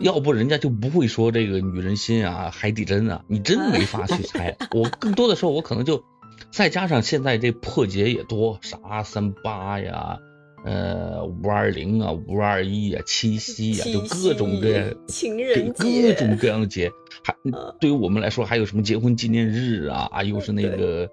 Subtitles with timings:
[0.00, 4.56] 要不人家就不会说这个女人心啊，海底针啊，你真没法去猜。
[4.72, 6.02] 我更多的时候，我可能就
[6.50, 10.18] 再加上现在这破解也多，啥三八呀，
[10.64, 16.90] 呃五二零啊，五二一啊，七夕呀，就各种各样情人节，各种各样的节，
[17.22, 17.34] 还
[17.80, 21.08] 对于我们来说，还有什么结婚纪念日啊，啊又是那个。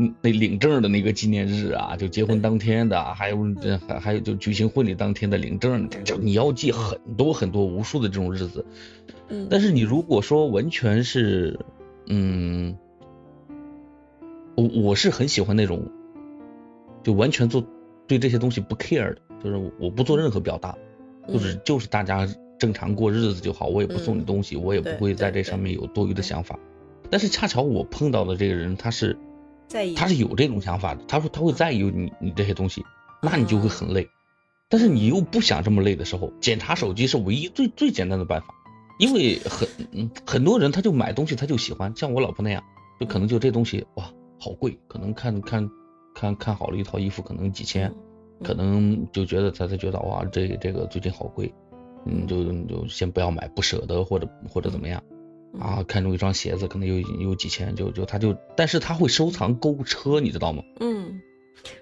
[0.00, 8.64] 嗯，那领证的那个纪念日啊，就结婚当天的，还有这还还有就举行婚礼当天的领证，就你要记很多很多无数的这种日子。
[9.28, 11.58] 嗯，但是你如果说完全是，
[12.06, 12.78] 嗯，
[14.54, 15.90] 我我是很喜欢那种，
[17.02, 17.66] 就完全做
[18.06, 20.78] 对这些东西不 care 的，就是我不做任何表达，
[21.26, 26.56] 就是就是大家正常过日子就好，我也不送你东西，我也不会在这上面有多余的想法。
[27.10, 29.18] 但是恰巧我碰到的这个人，他是。
[29.68, 31.02] 在意，他是有这种想法的。
[31.06, 32.84] 他说他会在意你你这些东西，
[33.22, 34.08] 那你就会很累。
[34.70, 38.48] 但是你又不想这么累的时候，检查手机是唯一最最简单的办法。
[38.98, 42.64] 因为很很多人他就买东西他就喜欢，像我老婆那样，
[42.98, 45.70] 就可能就这东西哇好贵，可能看看
[46.14, 47.94] 看看好了一套衣服可能几千，
[48.42, 51.54] 可能就觉得他他觉得哇这这个最近好贵，
[52.06, 55.00] 嗯就就先不要买，不舍得或者或者怎么样。
[55.58, 60.62] 啊，看中一双鞋子，可能有有几千，就就他就，但是他会收藏购物车，你知道吗？
[60.80, 61.20] 嗯，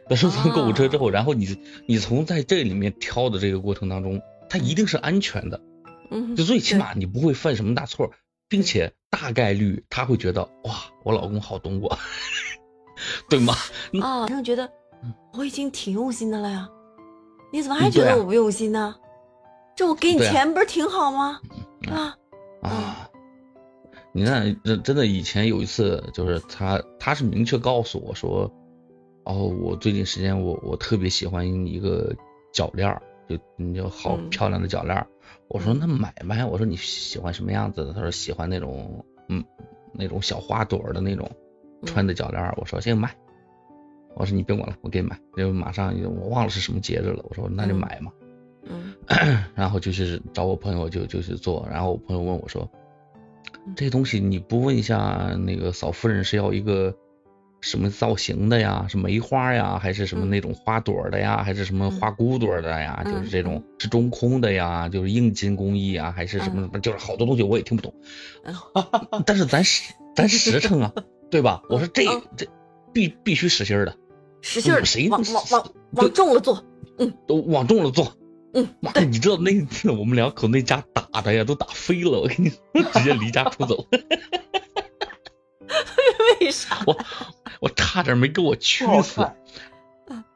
[0.08, 5.60] 他收藏购物车之后，然后你你从在这里面挑的这个过程当中，他一定是安全的，
[6.10, 8.12] 嗯，就最起码你不会犯什么大错，
[8.48, 11.98] 并且大概率他会觉得哇，我老公好懂我，
[13.28, 13.54] 对吗？
[14.00, 14.70] 啊，他觉得
[15.32, 16.68] 我已经挺用心的了呀，
[17.52, 18.94] 你怎么还觉得我不用心呢？
[19.74, 21.40] 这我给你钱不是挺好吗？
[21.90, 22.16] 啊啊。
[24.16, 28.50] 你看，真真的以前有一次，就是他他是明确告诉我说，
[29.24, 32.16] 哦，我最近时间我我特别喜欢一个
[32.50, 35.06] 脚链儿，就你就好漂亮的脚链儿。
[35.48, 37.92] 我说那买呗，我说你喜欢什么样子的？
[37.92, 39.44] 他说喜欢那种嗯
[39.92, 41.30] 那种小花朵的那种
[41.84, 42.54] 穿的脚链儿。
[42.56, 43.14] 我说先买，
[44.14, 47.22] 我说你别管了，我给你买，就马上我忘了是什么节日了。
[47.28, 48.10] 我说那就买嘛，
[48.62, 48.94] 嗯，
[49.54, 52.66] 然后就是找我朋友就就去做，然后我朋友问我说。
[53.74, 56.94] 这东西你不问一下那个嫂夫人是要一个
[57.60, 58.86] 什么造型的呀？
[58.88, 61.42] 是梅花呀，还是什么那种花朵的呀？
[61.42, 63.02] 还是什么花骨朵的呀？
[63.04, 64.88] 就是这种是中空的呀？
[64.88, 66.12] 就是硬金工艺啊？
[66.12, 66.78] 还是什么什么？
[66.80, 67.92] 就是好多东西我也听不懂。
[69.26, 70.92] 但是咱实咱实诚啊，
[71.30, 71.62] 对吧？
[71.68, 72.04] 我说这
[72.36, 72.46] 这
[72.92, 73.96] 必必须实心的，
[74.42, 76.64] 实心谁往往往往重了做，
[76.98, 78.16] 嗯，都往重了做。
[78.56, 82.22] 嗯，妈，你知道那次我们两口那家打的呀，都打飞了。
[82.22, 83.86] 我跟你说，直接离家出走。
[86.40, 86.82] 为啥？
[86.86, 86.96] 我
[87.60, 89.30] 我差点没给我屈死。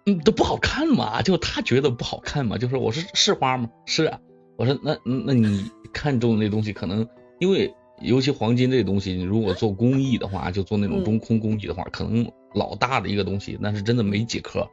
[0.04, 3.70] 嗯，都不好看嘛，就他觉得不好看嘛，就说我是是花吗？
[3.86, 4.18] 是啊。
[4.58, 7.08] 我说那那你看中那东西，可能
[7.38, 14.68] 因为尤其黄金这东西，你如果做工艺的话，就做那种中空工艺的话，可能老大的一个东西，那是真的没几颗。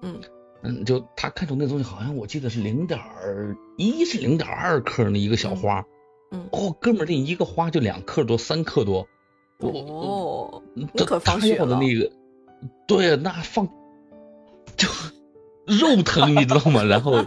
[0.00, 0.18] 嗯。
[0.66, 3.00] 嗯，就他看中那东西，好像我记得是零点
[3.76, 5.84] 一，是零点二克那一个小花。
[6.32, 9.06] 嗯，哦，哥们儿，这一个花就两克多，三克多。
[9.58, 10.62] 哦，
[10.96, 12.10] 这可放血的那个，
[12.86, 13.68] 对，那放
[14.76, 14.88] 就
[15.66, 16.82] 肉疼，你知道吗？
[16.82, 17.24] 然后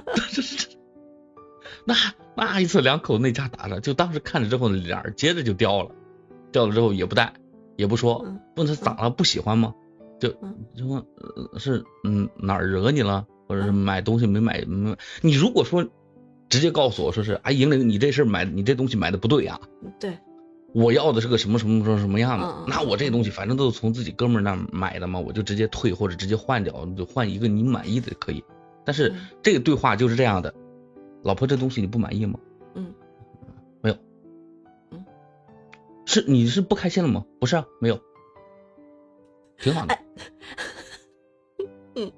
[1.85, 1.95] 那
[2.35, 5.91] 那一次两口子那家打的，就当时看着之后脸接着就掉了，
[6.51, 7.33] 掉了之后也不带，
[7.77, 8.25] 也不说，
[8.57, 9.73] 问他咋了，不喜欢吗？
[10.19, 10.29] 就
[10.75, 11.03] 就问
[11.57, 14.95] 是嗯哪儿惹你了，或者是买东西没买没？
[15.21, 15.87] 你如果说
[16.49, 19.59] 直接告诉我说是哎莹玲你这事买你这东西买的不对啊，
[19.99, 20.17] 对，
[20.73, 28.43] 我要的是个什么什么什么什么样的，那我这东西反正都是从自己哥们那买的嘛，我就直接退或者直接换掉，就换一个你满意的可以。
[28.85, 29.13] 但是
[29.43, 30.53] 这个对话就是这样的，
[31.23, 32.39] 老婆这东西你不满意吗？
[32.73, 32.93] 嗯，
[33.81, 33.95] 没有，
[34.91, 35.05] 嗯，
[36.05, 37.23] 是你是不开心了吗？
[37.39, 37.99] 不是啊，没有。
[39.59, 39.97] 挺好的，
[41.95, 42.11] 嗯，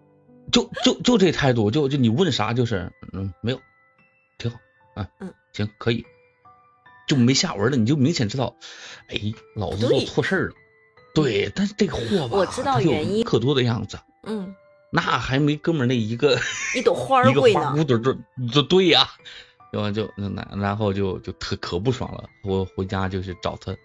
[0.51, 3.59] 就就就这态度，就就你问啥就是嗯没有，
[4.37, 4.57] 挺好，
[4.95, 5.33] 啊嗯。
[5.53, 6.05] 行可以，
[7.09, 8.55] 就没下文了，你就明显知道，
[9.09, 9.19] 哎，
[9.53, 10.53] 老子做错事儿了，
[11.13, 14.55] 对，但是这个货吧，我知道原因，可多的样子，嗯，
[14.93, 16.39] 那还没哥们那一个
[16.73, 18.17] 一朵花一个花骨朵就
[18.53, 19.09] 就对呀，
[19.73, 23.75] 然后就那然后就就特可不爽了，我回家就去找她，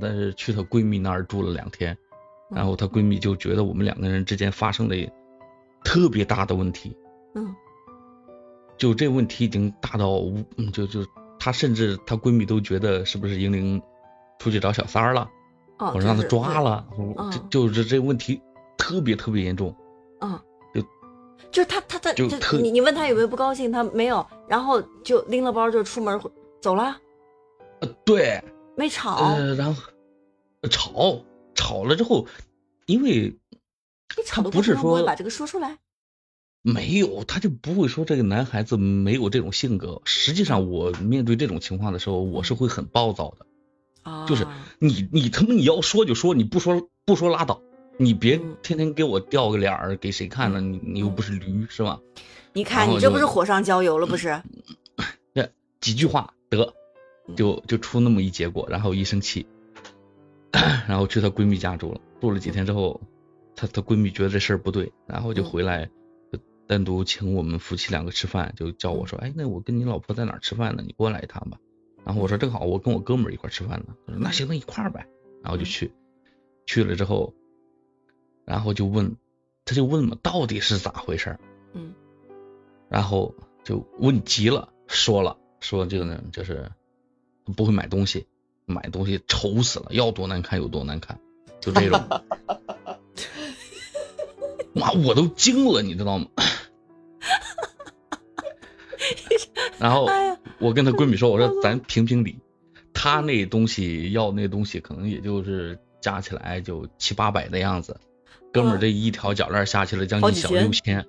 [0.00, 1.94] 但是去她闺蜜那儿住了两天。
[2.54, 4.94] 然后她闺蜜就觉得我们两个人之间发生了
[5.84, 6.96] 特别大的问题，
[7.34, 7.54] 嗯，
[8.76, 10.08] 就这问题已经大到，
[10.56, 11.04] 嗯，就就
[11.38, 13.80] 她甚至她闺蜜都觉得是不是英玲
[14.38, 15.28] 出去找小三儿了，
[15.78, 16.86] 哦，我让她抓了，
[17.30, 18.40] 就就是这问题
[18.78, 19.74] 特别特别严重，
[20.20, 20.40] 嗯，
[20.72, 20.82] 就
[21.50, 22.26] 就她她她就
[22.58, 26.18] 你你问她有没有不高兴，她没有，然后就拎了包就出门
[26.62, 26.96] 走了？
[27.80, 28.42] 呃，对，
[28.76, 29.16] 没吵。
[29.16, 29.82] 呃，然后
[30.70, 31.20] 吵
[31.54, 32.26] 吵了之后，
[32.86, 33.36] 因为
[34.16, 35.78] 你吵不是说把这个说出来。
[36.66, 40.00] 没有，他就不会说这个男孩子没有这种性格。
[40.06, 43.46] 实际上，我面对这种情况的时候，我是会很暴躁的。
[44.02, 44.46] 啊，就是
[44.78, 47.60] 你你他妈你要说就说，你不说不说拉倒，
[47.98, 50.60] 你别天天给我掉个脸儿给谁看呢？
[50.60, 52.00] 你你又不是驴是吧？
[52.54, 54.40] 你看你这不是火上浇油了不是？
[55.34, 55.50] 这
[55.80, 56.72] 几句话得
[57.36, 59.46] 就就出那么一结果，然后一生气，
[60.88, 63.00] 然后去她闺蜜家住了，住了几天之后，
[63.56, 65.90] 她她闺蜜觉得这事儿不对，然后就回来。
[66.66, 70.82] 单独请我们夫妻两个吃饭，就叫我说，哎，那我跟你老婆在哪吃饭呢？
[70.86, 71.58] 你过来一趟吧。
[72.06, 73.94] 然后我说正好，我跟我哥们儿一块吃饭呢。
[74.06, 75.06] 他说那行，那一块儿呗。
[75.42, 75.92] 然后就去，
[76.64, 77.34] 去了之后，
[78.46, 79.14] 然后就问，
[79.66, 81.38] 他就问嘛，到底是咋回事？
[81.74, 81.92] 嗯。
[82.88, 86.72] 然后就问急了，说了，说这个呢，就是
[87.54, 88.26] 不会买东西，
[88.66, 91.18] 买东西丑死了，要多难看有多难看，
[91.60, 92.00] 就这种。
[94.74, 96.26] 妈，我都惊了，你知道吗？
[99.78, 100.08] 然后
[100.58, 102.38] 我跟她闺蜜说：“我说 咱评评理，
[102.92, 108.00] 她那东西要那东西，可能也就是加起来就七八百的样子。
[108.52, 111.06] 哥们儿这一条脚链下去了将近小六千。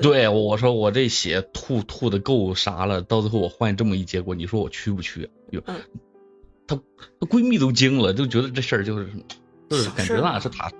[0.00, 3.02] 对，我说我这血吐吐的够啥了？
[3.02, 5.28] 到最后我换这么一结果，你说我去不去？
[5.50, 5.62] 哟，
[6.76, 6.82] 她
[7.20, 9.08] 她闺蜜都惊了，就觉得这事儿就是
[9.68, 10.70] 就是感觉那是她，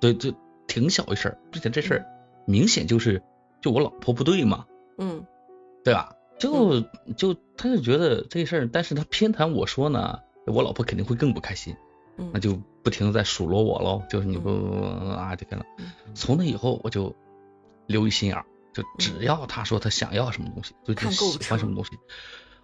[0.00, 0.34] 对就。”
[0.70, 2.06] 挺小一事儿，并且这事儿
[2.46, 3.20] 明显就是
[3.60, 4.66] 就我老婆不对嘛，
[4.98, 5.26] 嗯，
[5.82, 6.14] 对吧？
[6.38, 6.80] 就
[7.16, 11.74] 就她就觉得这事儿，但是她偏袒我说呢，我老婆肯定会更不开心，
[12.32, 14.48] 那就不停的在数落我喽，就是你不
[15.16, 15.66] 啊这个了。
[16.14, 17.16] 从那以后我就
[17.88, 21.90] 留一心眼儿，就只要他说他想要什么东西，最近喜欢什么东西，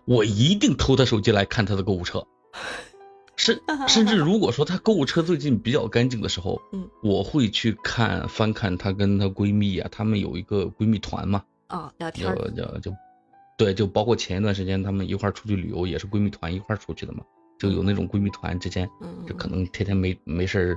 [0.05, 2.25] 我一定偷他手机来看他的购物车。
[3.37, 12.97] 甚 甚至如果说她购物车最近比较干净的时候，嗯，我会去看翻看她跟她闺蜜啊，她们有一个闺蜜团嘛，啊，聊天，就就就，
[13.59, 17.25] 对，就包括前一段时间她们一块出去旅游，也是闺蜜团一块出去的嘛，
[17.59, 18.89] 就有那种闺蜜团之间，
[19.27, 20.77] 就可能天天没没事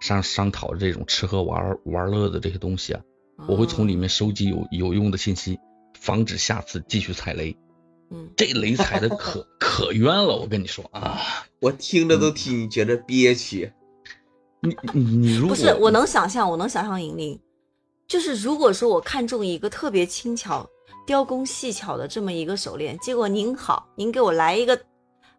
[0.00, 3.02] 商商讨这种吃喝玩玩乐的这些东西啊，
[3.48, 5.58] 我会从里面收集有有用的信息，
[6.00, 7.56] 防止下次继续踩雷。
[8.10, 11.20] 嗯，这雷踩的可 可冤了，我跟你说啊，
[11.60, 13.72] 我听着都替你觉得憋屈。
[14.60, 17.40] 你你你如果不是，我能想象，我能想象，莹莹，
[18.08, 20.68] 就是如果说我看中一个特别轻巧、
[21.06, 24.80] 雕工细巧的这么一个手链，结果您好，您给我来一个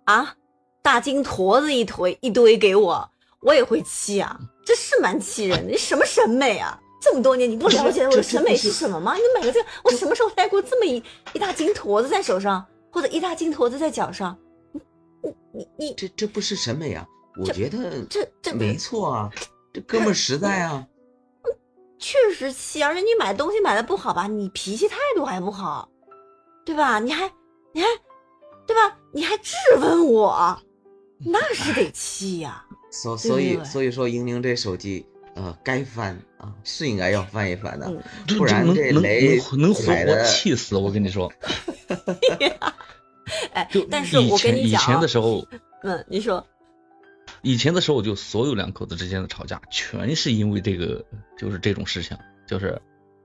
[0.05, 0.35] 啊
[0.81, 3.09] 大金坨子一堆一堆给我，
[3.41, 6.79] 我也会气啊，这是蛮气人的，你什么审美啊？
[6.99, 9.15] 这么多年你不了解我的审美是什么吗？
[9.15, 11.01] 你买个这个，我什么时候戴过这么一
[11.33, 14.37] 一大金坨子在手上，或者一大金坨子在脚上？
[14.73, 14.81] 你
[15.21, 17.07] 你你你，这这不是审美啊？
[17.39, 19.29] 我觉得这这没错啊，
[19.73, 20.85] 这哥们实在啊。
[21.97, 24.27] 确实气，而且你买东西买的不好吧？
[24.27, 25.89] 你脾气态度还不好，
[26.65, 26.99] 对吧？
[26.99, 27.31] 你还
[27.73, 27.87] 你还
[28.67, 28.97] 对吧？
[29.13, 30.57] 你还质问我，
[31.25, 32.65] 那是得气呀。
[32.91, 35.05] 所所以所以说，莹莹这手机。
[35.39, 37.89] 呃，该翻啊，是应该要翻一翻的，
[38.37, 41.31] 不然这雷能活活气死我跟你说。
[43.53, 45.47] 哎，但是我跟你讲，以前的时候，
[45.83, 46.45] 嗯，你说，
[47.41, 51.05] 以前的时候就所有两口子之间的吵架，全是因为这个，
[51.37, 52.81] 就是这种事情，就是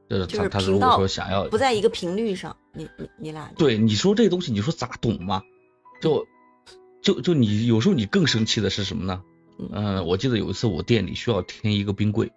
[0.08, 5.42] 就是他他如果说想要不在一个频率上，你你你俩对你说这东西，你说咋懂嘛？
[6.00, 6.24] 就
[7.02, 9.20] 就就你有时候你更生气的是什么呢？
[9.58, 12.32] 嗯，我记得有一次我店里需要添一个冰柜，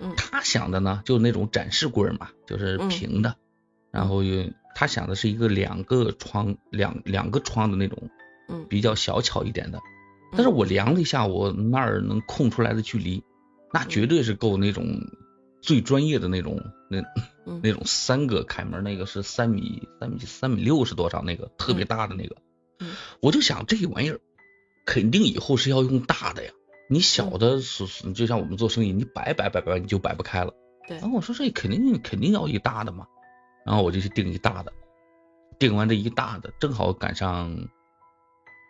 [0.00, 3.36] 嗯，他想的呢就是那种展示柜嘛，就是平的，
[3.90, 8.10] 然后又他想的是一个两个窗两两个窗的那种，
[8.48, 9.80] 嗯，比较小巧一点的，
[10.32, 10.48] 但是。
[10.48, 13.22] 我量了一下，我那儿能空出来的距离，
[13.72, 14.86] 那绝对是够那种
[15.60, 16.60] 最专业的那种
[16.90, 17.02] 那
[17.62, 22.36] 那种三个开门，那个是三米三米三米六是多少那个特别大的那个，
[23.20, 24.20] 我就想这玩意儿
[24.84, 26.50] 肯定以后是要用大的呀。
[26.92, 30.52] 你小的是是，就像我们做生意，你摆摆摆摆你就摆不开了。
[30.86, 30.98] 对。
[30.98, 33.06] 然后我说这肯定肯定要一大的嘛，
[33.64, 34.72] 然后我就去订一大的，
[35.58, 37.68] 订完这一大的，正好赶上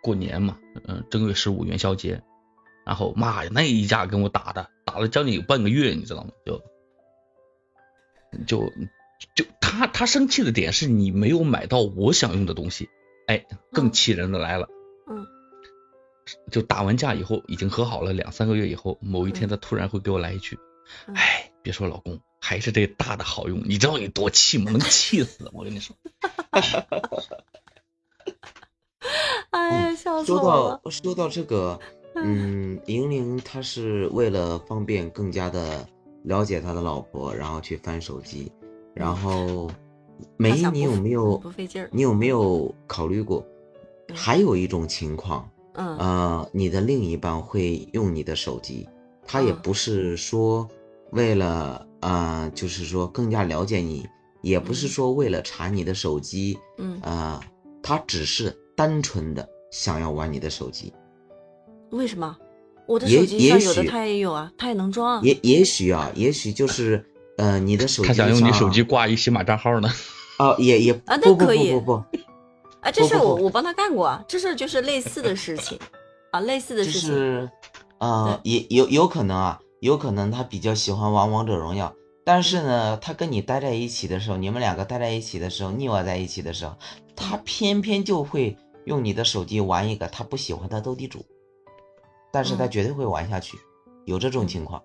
[0.02, 2.22] 过年嘛，嗯，正月十五元宵节，
[2.86, 6.30] 然后妈呀，那一架跟我打的，打了将近有半个月，你知道吗？
[6.46, 6.62] 就
[8.46, 8.72] 就
[9.34, 12.88] 就他他生气的点是你没有买到我想用的东西，
[13.26, 14.68] 哎，更气人的来了。
[15.10, 15.26] 嗯。
[16.50, 20.58] 就打完架以后，已经和好了两三个月以后，某一天他突然会给我来一句
[21.14, 24.70] ：“哎，别说老公，还是这大的好用。”你知道你多气吗？
[24.70, 25.96] 能气死我跟你说。
[29.96, 30.90] 笑死说我了到。
[30.90, 31.78] 说到这个，
[32.14, 35.86] 嗯，莹莹她是为了方便更加的
[36.24, 38.50] 了解他的老婆，然后去翻手机，
[38.94, 39.70] 然后
[40.38, 43.46] 梅姨，你有没有不费劲儿你有没有考虑过，
[44.08, 45.96] 嗯还有一种情况，嗯。
[45.98, 48.88] 呃，你的另一半会用你的手机，
[49.26, 49.58] 他也嗯。
[49.62, 50.68] 不是说
[51.12, 54.06] 为了呃，就是说更加了解你，
[54.42, 54.88] 也不是嗯。
[54.88, 57.40] 说为了查你的手机，嗯，呃，
[57.82, 60.92] 他只是单纯的想要玩你的手机，
[61.90, 62.36] 为什么？
[62.86, 65.20] 我的手机上也许有的他也有啊，他也能装啊。
[65.22, 67.04] 也也许啊，也许就是
[67.38, 69.88] 呃，你的手机他想用你手机挂一喜马账号呢。
[70.38, 71.70] 啊，也也啊那不不可以。
[71.70, 72.04] 不不不，
[72.82, 75.78] 啊，这事我我帮他干过啊，这事就是类似的事情
[76.32, 77.08] 啊，类似的事情。
[77.08, 77.50] 是
[77.98, 86.74] 呃，也有有可能啊，有可能他比较喜欢玩王者荣耀，但是呢，他跟你待在一起的时候，你们两个待在一起的时候，腻歪在一起的时候，
[87.14, 91.24] 他偏偏就会用你的手机玩一个他不喜欢的斗地主，
[92.32, 93.56] 但是他嗯绝对会玩下去，
[94.04, 94.82] 有这种情况。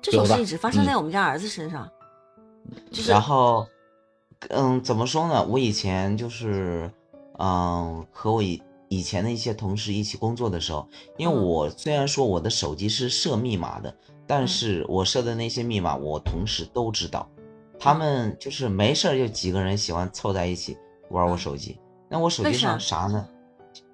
[0.00, 1.90] 这种事情只发生嗯在我们家儿子身上，
[2.92, 3.66] 就是然后，
[4.50, 5.44] 嗯，怎么说呢？
[5.46, 6.90] 我以前就是，
[7.38, 13.94] 嗯，和我以以前的一些同事一起工作的时候，因为嗯我虽然说我的手机是设密码的，
[14.26, 17.28] 但嗯是我设的那些密码我同事都知道，
[17.78, 20.76] 他嗯们就是没事儿就几个人喜欢凑在一起
[21.10, 21.78] 玩我嗯手机。
[22.08, 23.28] 那我手机上啥啥呢？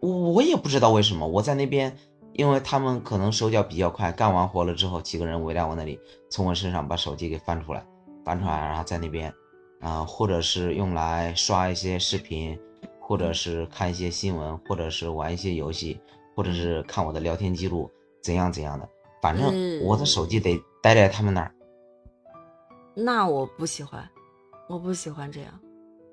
[0.01, 1.97] 我我也不知道为什么，我在那边。
[2.33, 5.99] 因为他们可能手脚比较快，干完活了之后，几个人围在我那里，
[6.31, 7.85] 从我身上把手机给翻出来，
[8.25, 9.35] 翻出来，然后在那边，
[9.81, 12.59] 啊、或者是用来刷一些视频，
[13.01, 15.99] 或者是看一些新闻，或者是玩一些游戏，
[16.37, 17.91] 或者是看我的聊天记录，
[18.23, 18.89] 怎样怎样的，
[19.23, 21.53] 反正我的手机得待在他们那儿。
[22.95, 24.07] 那我不喜欢，
[24.69, 25.61] 我不喜欢这样。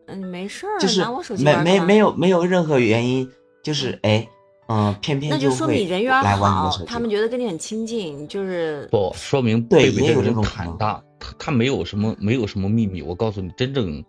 [0.07, 3.29] 嗯，没事儿，就是拿我手机没没没有没有任何原因，
[3.61, 4.25] 就是哎，
[4.67, 6.69] 嗯、偏偏那就会说明人缘好。
[6.85, 13.01] 他们觉得跟你很亲近，就是不说明对也有贝贝这个人坦荡，他他没有什么没有什么秘密。
[13.01, 14.03] 我告诉你，真正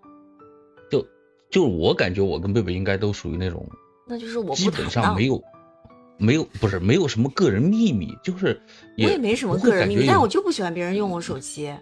[0.91, 1.07] 就
[1.51, 3.65] 就我感觉我跟贝贝应该都属于那种
[4.07, 4.89] 那就是我基本。
[4.91, 5.43] 上没有
[6.17, 8.61] 没有不是没有什么个人秘密，就是
[8.97, 11.73] 我也没什么个人秘密，但我就不喜欢别人用我手机。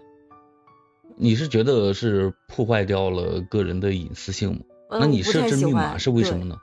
[1.15, 4.59] 你是觉得是破坏掉了个人的隐私性吗？
[4.89, 6.55] 嗯那你设置密码是为什么呢？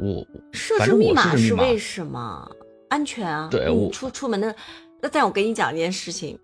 [0.00, 2.50] 我设置密码是为什么？
[2.88, 3.48] 安全啊！
[3.52, 4.52] 你对我出出门的，
[5.00, 6.36] 那但我跟你讲一件事情，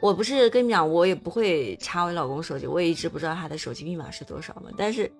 [0.00, 4.70] 我不是跟你讲，我也不会查我老公手机，我也一直不知道他的手机密码是多少嘛。
[4.78, 5.10] 但是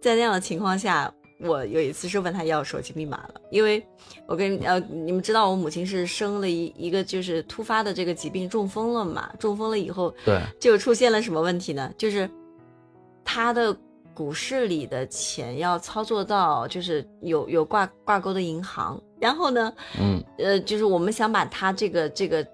[0.00, 3.84] 在那样的情况下，我有一次是问他要手机密码了，因为
[4.26, 11.92] 我跟呃你们知道我母亲是生了一一个就是突发的这个疾病中风了嘛，中风了以后对就出现了什么问题呢？
[11.98, 12.30] 就是
[13.22, 13.76] 他的
[14.14, 20.22] 股市里的钱要操作到就是有有挂挂钩的银行，然后呢，嗯。
[20.38, 22.44] 呃，就是我们想把他这个这个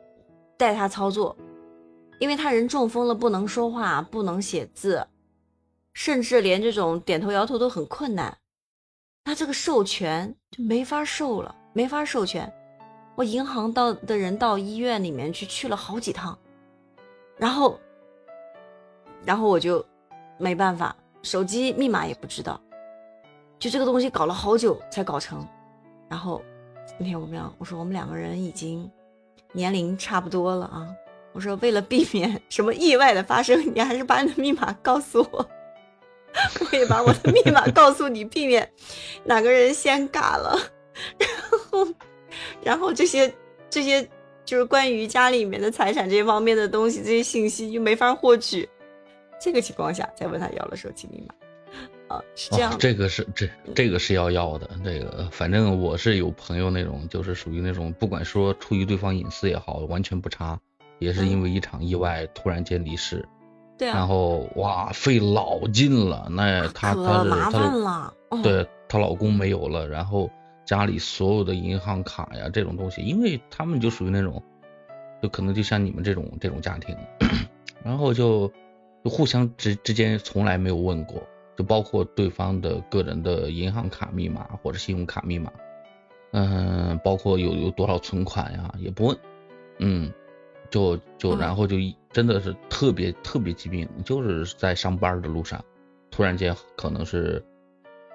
[0.59, 1.35] 带他操作，
[2.19, 5.07] 因为他人中风了，不能说话，不能写字，
[5.95, 8.37] 甚至连这种点头摇头都很困难，
[9.25, 12.53] 他这个授权就没法授了，没法授权。
[13.15, 16.37] 我银行到的人到医院里面去去了好几趟，
[17.39, 17.81] 然后，
[19.25, 19.83] 然后我就
[20.37, 20.95] 没办法，
[21.29, 22.59] 手机密码也不知道，
[23.59, 25.47] 就这个东西搞了好久才搞成。
[26.09, 26.41] 然后
[26.99, 28.91] 那天我们俩我说我们两个人已经
[29.53, 30.89] 年龄差不多了啊，
[31.35, 35.47] 我说为了避免什么意外的发生，你还是把你的密码告诉我，
[36.61, 38.67] 我也把我的密码告诉你，避免
[39.23, 40.59] 哪个人先嘎了。
[41.19, 41.29] 然
[41.71, 41.95] 后，
[42.63, 43.31] 然后这些
[43.69, 44.03] 这些
[44.47, 48.67] 就是关于家里面的财产这方面的东西，这些信息就没法获取，
[49.41, 51.35] 这个情况下再问他要了手机密码。
[52.09, 60.59] 啊，是这样哦。，这个是这这个是要要的，这个反正我是有朋友那种，就是属于那种不管说出于对方隐私也好，完全不查，
[60.99, 63.29] 也是因为一场意外突然间离世，
[63.77, 68.15] 对啊，然后哇费老劲了，那她她是麻她烦了。
[68.31, 70.31] 嗯、对她老公没有了，然后
[70.65, 74.43] 家里所有的银行卡呀这种东西，因为他们就属于那种，
[75.23, 76.97] 就可能就像你们这种这种家庭，
[77.85, 78.51] 然后就
[79.05, 81.23] 就互相之之间从来没有问过，
[81.57, 85.53] 就包括对方的个人的银行卡密码或者信用卡密码，
[86.33, 89.19] 嗯，包括有有多少存款呀也不问，
[89.79, 90.13] 嗯，
[90.71, 95.65] 就就嗯然后就一真的是特别特别疾病，就是在上班的路上，
[96.11, 97.45] 突然间可能是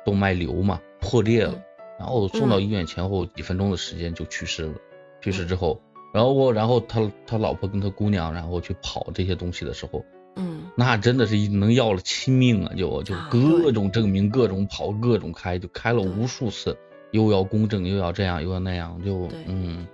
[0.05, 1.63] 动脉瘤嘛破裂了嗯，
[1.99, 4.73] 然后送到嗯医院前后几分钟的时间就去世了。
[5.21, 5.79] 去世之后，
[6.13, 10.03] 然后我然后他他老婆跟他姑娘然后去跑这些东西的时候，
[10.35, 12.73] 嗯，那真的是能要了亲命啊！
[12.75, 16.77] 就就啊各种证明，各种跑，各种开，就开了无数次，
[17.11, 19.87] 又要公证，又要这样，又要那样，就嗯，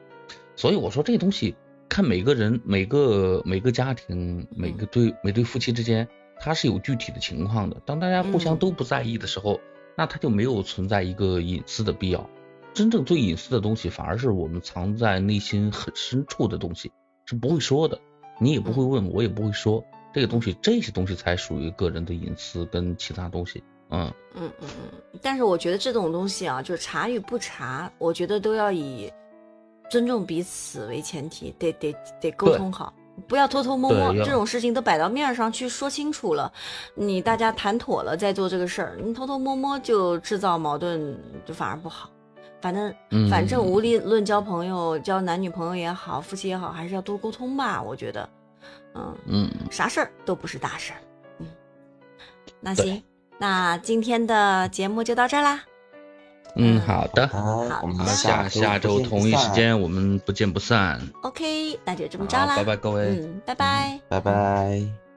[0.56, 1.56] 所以我说这东西
[1.90, 6.08] 看每个人、每个每个家庭、每嗯个对每对夫妻之间，
[6.40, 7.78] 他是有具体的情况的。
[7.86, 9.60] 当大家互相嗯都不在意的时候，
[9.98, 12.30] 那他就没有存在一个隐私的必要。
[12.74, 16.92] 真正最隐私的东西，反而是我们藏在内心很深处的东西，
[17.26, 18.00] 是不会说的，
[18.40, 19.84] 你也不会问，我也不会说。
[20.14, 24.12] 这个东西，这些东西才属于个人的隐私，跟其他东西，嗯。
[24.36, 29.12] 嗯嗯嗯，但是我觉得这种东西啊，就是查与不查，我觉得都要以
[29.90, 32.94] 尊重彼此为前提，得得得沟通好，
[33.28, 36.52] 不要偷偷摸摸，这种事情都摆到面上去说清楚了，
[36.94, 42.10] 你大家谈妥了再做这个事儿，你偷偷摸摸就制造矛盾，就反而不好。
[42.62, 48.30] 反正嗯反正无力论交朋友，交男女朋友也好，夫妻也好，还是要多沟通吧，我觉得，
[48.96, 49.18] 嗯。
[49.26, 51.00] 嗯，啥事儿都不是大事儿。
[51.40, 51.48] 嗯，
[52.60, 53.04] 那行，
[53.38, 55.62] 那今天的节目就到这儿啦。
[56.56, 61.00] 嗯，好的，好，我们下下下周同一时，间我们不见不散。
[61.22, 62.56] OK，那就这么着好，啦。
[62.58, 63.20] 拜拜各位。
[63.22, 64.00] 嗯，拜拜。
[64.10, 65.09] 拜拜。